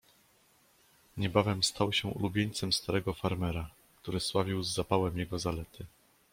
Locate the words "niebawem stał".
1.17-1.93